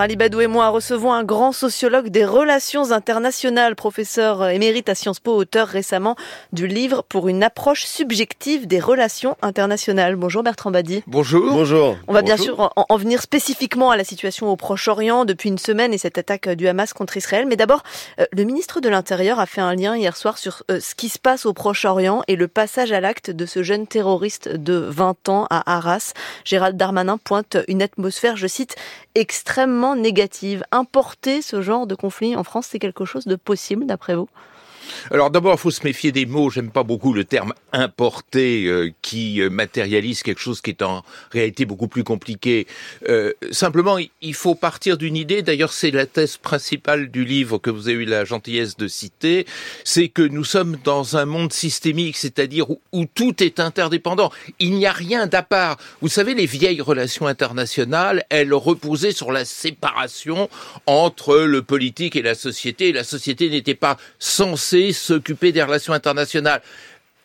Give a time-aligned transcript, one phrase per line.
[0.00, 5.18] Ali Badou et moi recevons un grand sociologue des relations internationales, professeur émérite à Sciences
[5.18, 6.14] Po, auteur récemment
[6.52, 10.14] du livre pour une approche subjective des relations internationales.
[10.14, 11.02] Bonjour Bertrand Badi.
[11.08, 11.52] Bonjour.
[11.52, 11.96] Bonjour.
[12.06, 15.92] On va bien sûr en, venir spécifiquement à la situation au Proche-Orient depuis une semaine
[15.92, 17.46] et cette attaque du Hamas contre Israël.
[17.48, 17.82] Mais d'abord,
[18.20, 21.08] euh, le ministre de l'Intérieur a fait un lien hier soir sur euh, ce qui
[21.08, 25.28] se passe au Proche-Orient et le passage à l'acte de ce jeune terroriste de 20
[25.28, 26.12] ans à Arras.
[26.44, 28.76] Gérald Darmanin pointe une atmosphère, je cite,
[29.16, 30.64] extrêmement négative.
[30.72, 34.28] Importer ce genre de conflit en France, c'est quelque chose de possible d'après vous?
[35.10, 36.50] Alors d'abord, il faut se méfier des mots.
[36.50, 41.04] J'aime pas beaucoup le terme importé euh, qui euh, matérialise quelque chose qui est en
[41.32, 42.66] réalité beaucoup plus compliqué.
[43.08, 45.42] Euh, simplement, il faut partir d'une idée.
[45.42, 49.46] D'ailleurs, c'est la thèse principale du livre que vous avez eu la gentillesse de citer.
[49.84, 54.30] C'est que nous sommes dans un monde systémique, c'est-à-dire où, tout est interdépendant.
[54.58, 55.78] Il n'y a rien d'à part.
[56.00, 60.48] Vous savez, les vieilles relations internationales, elles reposaient sur la séparation
[60.86, 62.92] entre le politique et la société.
[62.92, 66.62] la société n'était pas censée s'occuper des relations internationales.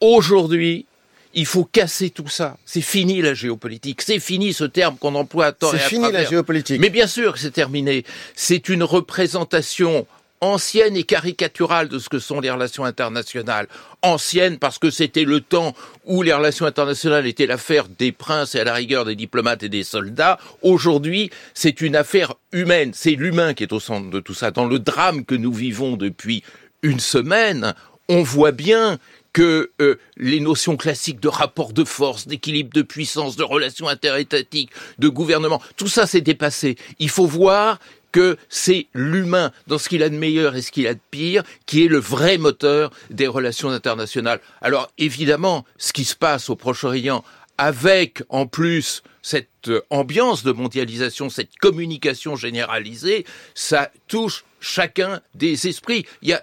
[0.00, 0.86] Aujourd'hui,
[1.34, 2.56] il faut casser tout ça.
[2.64, 4.02] C'est fini la géopolitique.
[4.02, 6.80] C'est fini ce terme qu'on emploie à temps C'est fini la géopolitique.
[6.80, 8.04] Mais bien sûr que c'est terminé.
[8.34, 10.06] C'est une représentation
[10.40, 13.66] ancienne et caricaturale de ce que sont les relations internationales.
[14.02, 18.60] Ancienne parce que c'était le temps où les relations internationales étaient l'affaire des princes et
[18.60, 20.38] à la rigueur des diplomates et des soldats.
[20.62, 22.92] Aujourd'hui, c'est une affaire humaine.
[22.94, 24.50] C'est l'humain qui est au centre de tout ça.
[24.50, 26.42] Dans le drame que nous vivons depuis
[26.84, 27.74] une semaine,
[28.08, 28.98] on voit bien
[29.32, 34.70] que euh, les notions classiques de rapport de force, d'équilibre de puissance, de relations interétatiques,
[35.00, 36.76] de gouvernement, tout ça s'est dépassé.
[37.00, 37.80] Il faut voir
[38.12, 41.42] que c'est l'humain, dans ce qu'il a de meilleur et ce qu'il a de pire,
[41.66, 44.40] qui est le vrai moteur des relations internationales.
[44.60, 47.24] Alors évidemment, ce qui se passe au Proche-Orient,
[47.58, 55.66] avec en plus cette euh, ambiance de mondialisation, cette communication généralisée, ça touche chacun des
[55.66, 56.06] esprits.
[56.22, 56.42] Il y a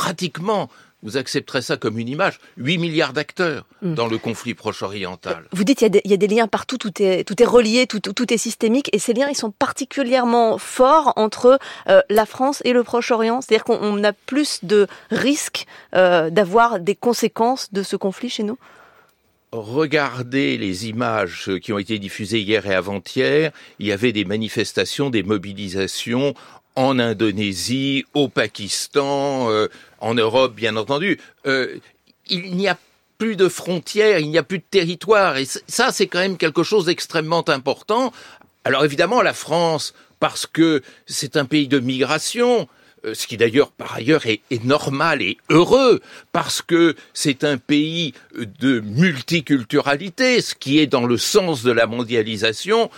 [0.00, 0.70] pratiquement
[1.02, 3.94] vous accepterez ça comme une image, 8 milliards d'acteurs hmm.
[3.94, 5.44] dans le conflit proche-oriental.
[5.52, 8.32] Vous dites qu'il y, a des liens partout, tout est, tout est relié, tout, tout,
[8.32, 11.58] est systémique, et ces liens, ils sont particulièrement forts entre
[11.88, 13.40] euh, la France et le Proche-Orient.
[13.40, 18.58] C'est-à-dire qu'on a plus de risques euh, d'avoir des conséquences de ce conflit chez nous?
[19.52, 23.52] Regardez les images qui ont été diffusées hier et avant-hier.
[23.78, 26.34] Il y avait des manifestations, des mobilisations
[26.76, 29.68] en Indonésie, au Pakistan, euh,
[30.00, 31.18] en Europe, bien entendu.
[31.46, 31.76] Euh,
[32.28, 32.78] il n'y a
[33.18, 35.36] plus de frontières, il n'y a plus de territoire.
[35.36, 38.12] Et ça, c'est quand même quelque chose d'extrêmement important.
[38.64, 42.68] Alors évidemment, la France, parce que c'est un pays de migration,
[43.04, 46.00] euh, ce qui d'ailleurs par ailleurs est, est, normal et heureux,
[46.32, 51.86] parce que c'est un pays de multiculturalité, ce qui est dans le sens de la
[51.86, 52.90] mondialisation,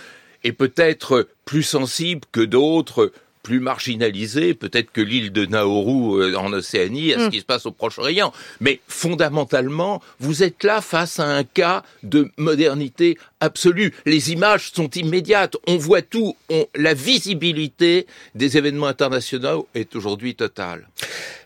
[0.43, 3.11] et peut-être plus sensible que d'autres
[3.43, 7.29] plus marginalisé peut-être que l'île de Nauru euh, en Océanie, à ce mm.
[7.29, 8.33] qui se passe au Proche-Orient.
[8.61, 13.93] Mais fondamentalement, vous êtes là face à un cas de modernité absolue.
[14.05, 15.57] Les images sont immédiates.
[15.67, 16.35] On voit tout.
[16.75, 20.87] la visibilité des événements internationaux est aujourd'hui totale.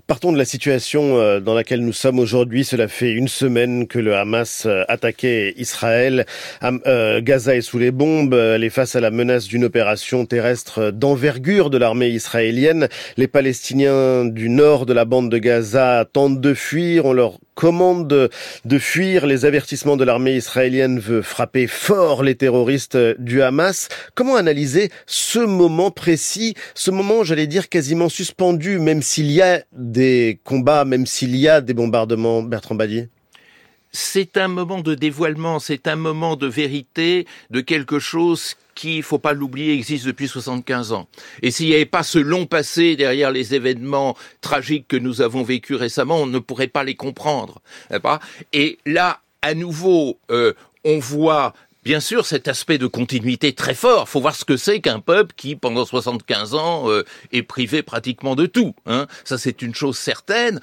[0.07, 2.63] Partons de la situation euh, dans laquelle nous sommes aujourd'hui.
[2.63, 6.25] Cela fait une semaine que le Hamas euh, attaquait Israël.
[6.63, 8.33] Euh, Gaza est sous les bombes.
[8.33, 12.87] Elle est face à la menace d'une opération terrestre d'envergure de l'armée israélienne.
[13.17, 17.11] Les Palestiniens du nord de la bande de Gaza tentent de fuir.
[17.11, 19.25] Leur commande de, fuir.
[19.25, 23.89] Les avertissements de l'armée israélienne veut frapper fort les terroristes du Hamas.
[24.13, 29.63] Comment analyser ce moment précis, ce moment, j'allais dire, quasiment suspendu, même s'il y a
[29.73, 33.09] des combats, même s'il y a des bombardements, Bertrand Badier
[33.91, 39.17] c'est un moment de dévoilement, c'est un moment de vérité, de quelque chose qui, faut
[39.17, 41.07] pas l'oublier, existe depuis 75 ans.
[41.41, 45.41] Et s'il n'y avait pas ce long passé derrière les événements tragiques que nous avons
[45.41, 47.61] vécus récemment, on ne pourrait pas les comprendre.
[48.53, 50.53] Et là, à nouveau, euh,
[50.83, 51.53] on voit
[51.83, 54.09] bien sûr cet aspect de continuité très fort.
[54.09, 58.35] Faut voir ce que c'est qu'un peuple qui, pendant 75 ans, euh, est privé pratiquement
[58.35, 58.75] de tout.
[58.85, 59.07] Hein.
[59.23, 60.59] Ça, c'est une chose certaine.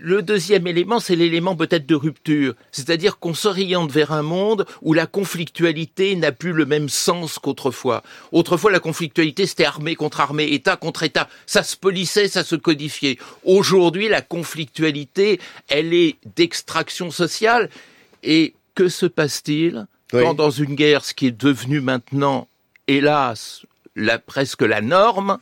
[0.00, 4.94] Le deuxième élément, c'est l'élément peut-être de rupture, c'est-à-dire qu'on s'oriente vers un monde où
[4.94, 8.02] la conflictualité n'a plus le même sens qu'autrefois.
[8.32, 11.28] Autrefois, la conflictualité, c'était armée contre armée, État contre État.
[11.44, 13.18] Ça se polissait, ça se codifiait.
[13.44, 17.68] Aujourd'hui, la conflictualité, elle est d'extraction sociale.
[18.22, 22.48] Et que se passe-t-il quand dans une guerre, ce qui est devenu maintenant,
[22.88, 25.38] hélas, la, presque la norme,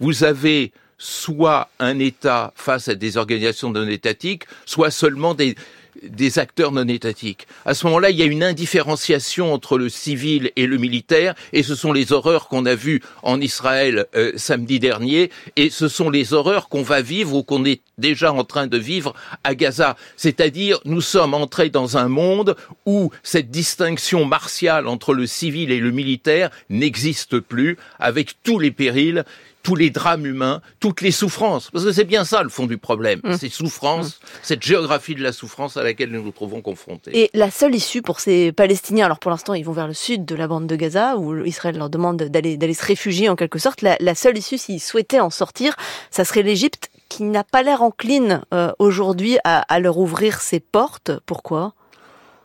[0.00, 5.54] vous avez soit un État face à des organisations non étatiques, soit seulement des,
[6.02, 7.46] des acteurs non étatiques.
[7.64, 11.62] À ce moment-là, il y a une indifférenciation entre le civil et le militaire, et
[11.62, 16.10] ce sont les horreurs qu'on a vues en Israël euh, samedi dernier, et ce sont
[16.10, 19.14] les horreurs qu'on va vivre ou qu'on est déjà en train de vivre
[19.44, 19.96] à Gaza.
[20.16, 22.56] C'est-à-dire, nous sommes entrés dans un monde
[22.86, 28.70] où cette distinction martiale entre le civil et le militaire n'existe plus, avec tous les
[28.70, 29.24] périls
[29.64, 31.70] tous les drames humains, toutes les souffrances.
[31.72, 33.20] Parce que c'est bien ça le fond du problème.
[33.24, 33.36] Mmh.
[33.38, 34.26] Ces souffrances, mmh.
[34.42, 37.10] cette géographie de la souffrance à laquelle nous nous trouvons confrontés.
[37.18, 40.24] Et la seule issue pour ces Palestiniens, alors pour l'instant ils vont vers le sud
[40.24, 43.82] de la bande de Gaza, où Israël leur demande d'aller se réfugier en quelque sorte,
[43.82, 45.74] la, la seule issue s'ils souhaitaient en sortir,
[46.10, 50.60] ça serait l'Égypte qui n'a pas l'air encline euh, aujourd'hui à, à leur ouvrir ses
[50.60, 51.10] portes.
[51.26, 51.72] Pourquoi?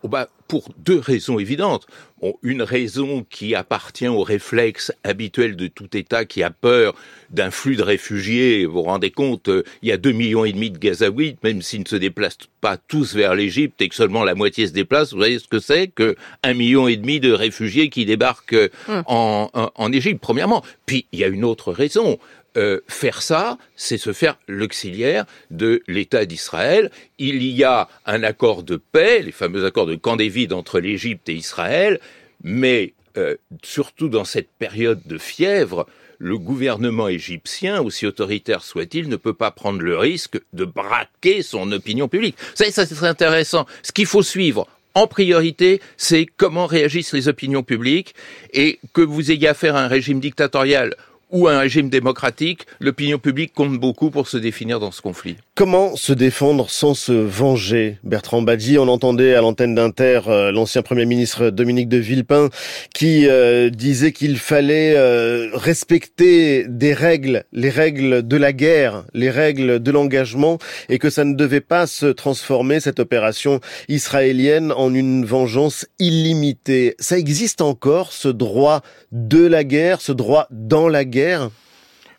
[0.04, 1.86] Oh bah, pour deux raisons évidentes.
[2.22, 6.96] Bon, une raison qui appartient au réflexe habituel de tout État qui a peur
[7.30, 8.66] d'un flux de réfugiés.
[8.66, 11.62] Vous vous rendez compte, euh, il y a deux millions et demi de Gazaouites, même
[11.62, 15.12] s'ils ne se déplacent pas tous vers l'Égypte et que seulement la moitié se déplace.
[15.12, 18.69] Vous voyez ce que c'est que un million et demi de réfugiés qui débarquent euh,
[18.90, 19.04] hum.
[19.06, 20.66] en, en, en Égypte, premièrement.
[20.88, 22.18] Puis il y a une autre raison.
[22.59, 26.91] Euh, faire ça, c'est se faire l'auxiliaire de l'État d'Israël.
[27.17, 31.29] Il y a un accord de paix, les fameux accords de Camp David entre l'Égypte
[31.29, 32.01] et Israël,
[32.44, 39.15] mais euh, surtout dans cette période de fièvre, le gouvernement égyptien, aussi autoritaire soit-il, ne
[39.15, 42.35] peut pas prendre le risque de braquer son opinion publique.
[42.55, 43.67] Ça, ça c'est intéressant.
[43.83, 48.15] Ce qu'il faut suivre en priorité, c'est comment réagissent les opinions publiques
[48.51, 50.94] et que vous ayez affaire à un régime dictatorial
[51.29, 55.37] ou un régime démocratique, l'opinion publique compte beaucoup pour se définir dans ce conflit.
[55.59, 60.83] Comment se défendre sans se venger Bertrand Badji, on entendait à l'antenne d'Inter euh, l'ancien
[60.83, 62.47] Premier ministre Dominique de Villepin
[62.95, 69.29] qui euh, disait qu'il fallait euh, respecter des règles, les règles de la guerre, les
[69.29, 73.59] règles de l'engagement, et que ça ne devait pas se transformer, cette opération
[73.89, 76.95] israélienne, en une vengeance illimitée.
[77.00, 78.81] Ça existe encore, ce droit
[79.12, 81.50] de la guerre, ce droit dans la guerre?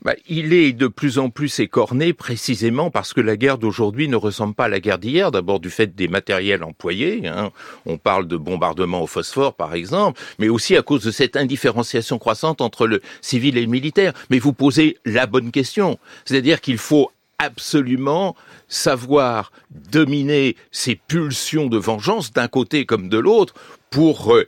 [0.03, 4.17] Bah, il est de plus en plus écorné précisément parce que la guerre d'aujourd'hui ne
[4.17, 7.51] ressemble pas à la guerre d'hier, d'abord du fait des matériels employés, hein.
[7.87, 12.19] on parle de bombardements au phosphore par exemple, mais aussi à cause de cette indifférenciation
[12.19, 14.13] croissante entre le civil et le militaire.
[14.31, 18.37] Mais vous posez la bonne question, c'est-à-dire qu'il faut absolument
[18.69, 19.51] savoir
[19.91, 23.55] dominer ces pulsions de vengeance d'un côté comme de l'autre
[23.91, 24.47] pour euh,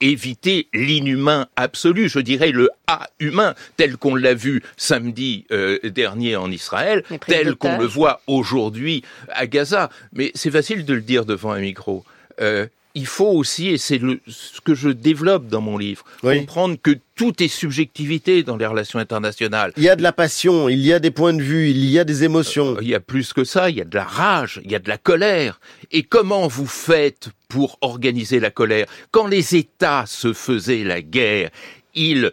[0.00, 6.36] éviter l'inhumain absolu, je dirais le A humain, tel qu'on l'a vu samedi euh, dernier
[6.36, 9.90] en Israël, tel qu'on le voit aujourd'hui à Gaza.
[10.12, 12.04] Mais c'est facile de le dire devant un micro.
[12.40, 12.66] Euh,
[12.96, 17.42] il faut aussi, et c'est ce que je développe dans mon livre, comprendre que tout
[17.42, 19.72] est subjectivité dans les relations internationales.
[19.76, 21.98] Il y a de la passion, il y a des points de vue, il y
[21.98, 22.76] a des émotions.
[22.76, 24.74] Euh, il y a plus que ça, il y a de la rage, il y
[24.74, 25.60] a de la colère.
[25.92, 31.50] Et comment vous faites pour organiser la colère Quand les États se faisaient la guerre,
[31.94, 32.32] ils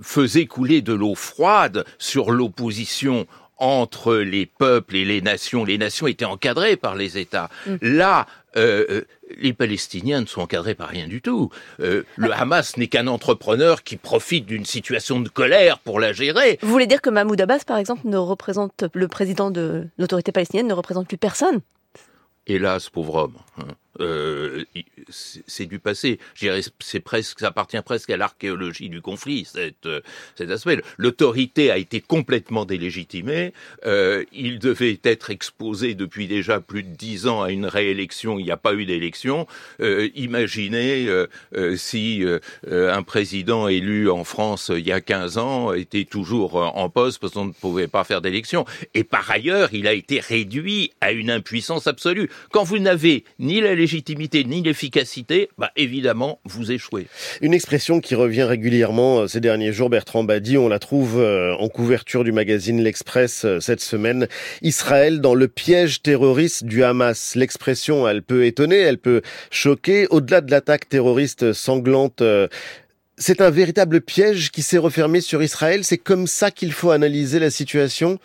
[0.00, 3.26] faisaient couler de l'eau froide sur l'opposition
[3.60, 5.64] entre les peuples et les nations.
[5.64, 7.50] Les nations étaient encadrées par les États.
[7.66, 7.74] Mm.
[7.82, 8.26] Là,
[8.56, 9.04] euh, euh,
[9.38, 11.50] les Palestiniens ne sont encadrés par rien du tout.
[11.80, 16.58] Euh, le Hamas n'est qu'un entrepreneur qui profite d'une situation de colère pour la gérer.
[16.62, 20.66] Vous voulez dire que Mahmoud Abbas, par exemple, ne représente le président de l'autorité palestinienne,
[20.66, 21.60] ne représente plus personne?
[22.46, 23.34] Hélas, pauvre homme.
[24.00, 24.64] Euh,
[25.50, 26.18] c'est du passé.
[26.80, 30.00] C'est presque, ça appartient presque à l'archéologie du conflit, cette, euh,
[30.36, 30.80] cet aspect.
[30.98, 33.52] L'autorité a été complètement délégitimée.
[33.86, 38.38] Euh, il devait être exposé depuis déjà plus de dix ans à une réélection.
[38.38, 39.46] Il n'y a pas eu d'élection.
[39.80, 42.22] Euh, imaginez euh, si
[42.70, 47.32] un président élu en France il y a 15 ans était toujours en poste parce
[47.32, 48.64] qu'on ne pouvait pas faire d'élection.
[48.94, 52.30] Et par ailleurs, il a été réduit à une impuissance absolue.
[52.52, 57.06] Quand vous n'avez ni la légitimité ni l'efficacité, bah évidemment, vous échouez.
[57.40, 61.54] Une expression qui revient régulièrement euh, ces derniers jours, Bertrand Badi, on la trouve euh,
[61.54, 64.28] en couverture du magazine L'Express euh, cette semaine.
[64.62, 67.34] Israël dans le piège terroriste du Hamas.
[67.36, 70.06] L'expression, elle peut étonner, elle peut choquer.
[70.10, 72.22] Au-delà de l'attaque terroriste sanglante,
[73.16, 75.84] c'est un véritable piège qui s'est refermé sur Israël.
[75.84, 78.18] C'est comme ça qu'il faut analyser la situation?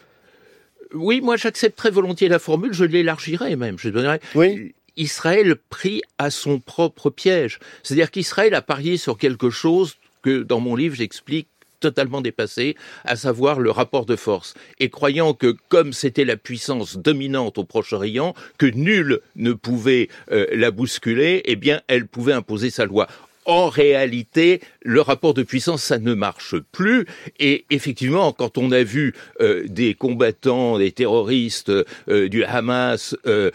[0.93, 3.77] Oui, moi j'accepte très volontiers la formule, je l'élargirai même.
[3.77, 4.19] Je donnerai.
[4.34, 4.74] Oui.
[4.98, 7.60] Israël pris à son propre piège.
[7.84, 11.48] C'est-à-dire qu'Israël a parié sur quelque chose que dans mon livre j'explique
[11.80, 14.56] totalement dépassé, à savoir le rapport de force.
[14.80, 20.48] Et croyant que comme c'était la puissance dominante au Proche-Orient, que nul ne pouvait euh,
[20.52, 23.08] la bousculer, eh bien elle pouvait imposer sa loi.
[23.46, 27.06] En réalité, le rapport de puissance, ça ne marche plus.
[27.40, 31.72] Et effectivement, quand on a vu euh, des combattants, des terroristes
[32.10, 33.52] euh, du Hamas euh,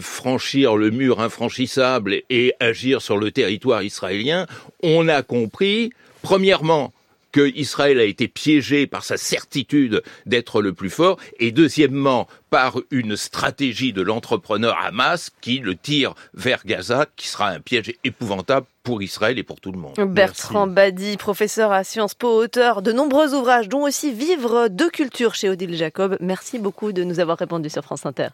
[0.00, 4.46] franchir le mur infranchissable et agir sur le territoire israélien,
[4.82, 5.90] on a compris,
[6.22, 6.92] premièrement,
[7.32, 12.78] que Israël a été piégé par sa certitude d'être le plus fort, et deuxièmement par
[12.90, 18.66] une stratégie de l'entrepreneur Hamas qui le tire vers Gaza, qui sera un piège épouvantable
[18.82, 19.94] pour Israël et pour tout le monde.
[19.98, 25.34] Bertrand Badi, professeur à Sciences Po, auteur de nombreux ouvrages, dont aussi Vivre de culture
[25.34, 26.16] chez Odile Jacob.
[26.20, 28.28] Merci beaucoup de nous avoir répondu sur France Inter.